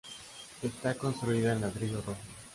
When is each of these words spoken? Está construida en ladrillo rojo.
Está 0.63 0.95
construida 0.95 1.53
en 1.53 1.61
ladrillo 1.61 2.01
rojo. 2.01 2.17